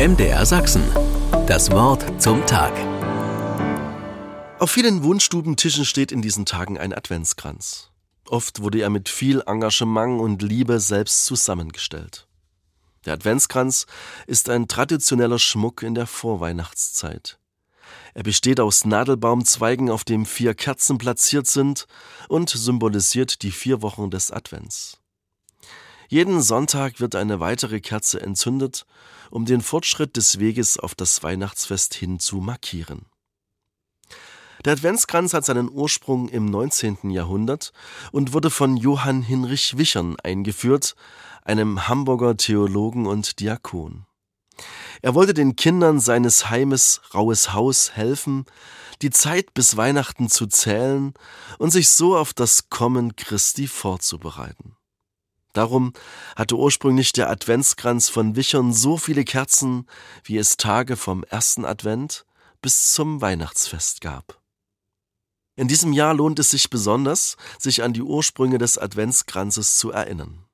[0.00, 0.82] MDR Sachsen.
[1.46, 2.72] Das Wort zum Tag.
[4.58, 7.90] Auf vielen Wohnstubentischen steht in diesen Tagen ein Adventskranz.
[8.26, 12.26] Oft wurde er mit viel Engagement und Liebe selbst zusammengestellt.
[13.04, 13.84] Der Adventskranz
[14.26, 17.38] ist ein traditioneller Schmuck in der Vorweihnachtszeit.
[18.14, 21.86] Er besteht aus Nadelbaumzweigen, auf dem vier Kerzen platziert sind
[22.30, 24.99] und symbolisiert die vier Wochen des Advents.
[26.12, 28.84] Jeden Sonntag wird eine weitere Kerze entzündet,
[29.30, 33.06] um den Fortschritt des Weges auf das Weihnachtsfest hin zu markieren.
[34.64, 37.10] Der Adventskranz hat seinen Ursprung im 19.
[37.10, 37.72] Jahrhundert
[38.10, 40.96] und wurde von Johann Hinrich Wichern eingeführt,
[41.44, 44.04] einem Hamburger Theologen und Diakon.
[45.02, 48.46] Er wollte den Kindern seines Heimes Rauhes Haus helfen,
[49.00, 51.14] die Zeit bis Weihnachten zu zählen
[51.58, 54.74] und sich so auf das Kommen Christi vorzubereiten.
[55.52, 55.92] Darum
[56.36, 59.86] hatte ursprünglich der Adventskranz von Wichern so viele Kerzen,
[60.24, 62.24] wie es Tage vom ersten Advent
[62.62, 64.40] bis zum Weihnachtsfest gab.
[65.56, 70.44] In diesem Jahr lohnt es sich besonders, sich an die Ursprünge des Adventskranzes zu erinnern.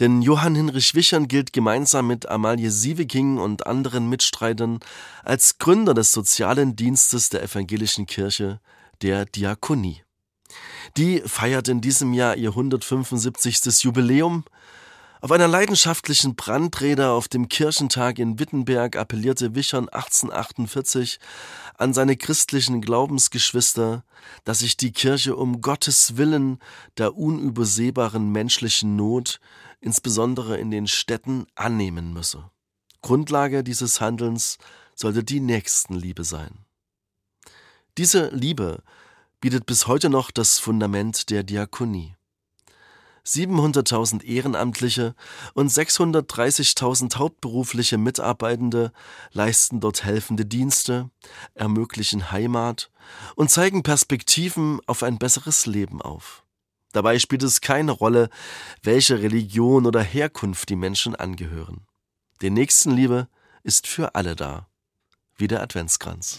[0.00, 4.80] Denn Johann Hinrich Wichern gilt gemeinsam mit Amalie Sieveking und anderen Mitstreitern
[5.24, 8.60] als Gründer des sozialen Dienstes der evangelischen Kirche,
[9.02, 10.01] der Diakonie.
[10.96, 13.82] Die feiert in diesem Jahr ihr 175.
[13.82, 14.44] Jubiläum.
[15.22, 21.18] Auf einer leidenschaftlichen Brandrede auf dem Kirchentag in Wittenberg appellierte Wichern 1848
[21.78, 24.04] an seine christlichen Glaubensgeschwister,
[24.44, 26.58] dass sich die Kirche um Gottes Willen
[26.98, 29.40] der unübersehbaren menschlichen Not,
[29.80, 32.50] insbesondere in den Städten, annehmen müsse.
[33.00, 34.58] Grundlage dieses Handelns
[34.94, 36.66] sollte die Nächstenliebe sein.
[37.96, 38.82] Diese Liebe
[39.42, 42.14] bietet bis heute noch das Fundament der Diakonie.
[43.26, 45.16] 700.000 Ehrenamtliche
[45.52, 48.92] und 630.000 hauptberufliche Mitarbeitende
[49.32, 51.10] leisten dort helfende Dienste,
[51.54, 52.90] ermöglichen Heimat
[53.34, 56.44] und zeigen Perspektiven auf ein besseres Leben auf.
[56.92, 58.28] Dabei spielt es keine Rolle,
[58.82, 61.86] welche Religion oder Herkunft die Menschen angehören.
[62.42, 63.28] Die Nächstenliebe
[63.64, 64.68] ist für alle da,
[65.36, 66.38] wie der Adventskranz.